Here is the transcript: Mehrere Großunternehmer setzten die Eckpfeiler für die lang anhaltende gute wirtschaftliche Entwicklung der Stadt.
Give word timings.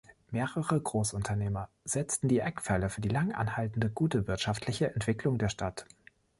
Mehrere 0.31 0.81
Großunternehmer 0.81 1.69
setzten 1.85 2.27
die 2.27 2.39
Eckpfeiler 2.39 2.89
für 2.89 3.01
die 3.01 3.09
lang 3.09 3.33
anhaltende 3.33 3.91
gute 3.91 4.27
wirtschaftliche 4.27 4.95
Entwicklung 4.95 5.37
der 5.37 5.49
Stadt. 5.49 5.85